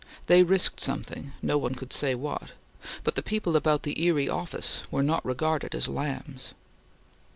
They 0.25 0.41
risked 0.41 0.79
something; 0.79 1.33
no 1.43 1.59
one 1.59 1.75
could 1.75 1.93
say 1.93 2.15
what; 2.15 2.53
but 3.03 3.13
the 3.13 3.21
people 3.21 3.55
about 3.55 3.83
the 3.83 4.01
Erie 4.03 4.27
office 4.27 4.81
were 4.89 5.03
not 5.03 5.23
regarded 5.23 5.75
as 5.75 5.87
lambs. 5.87 6.55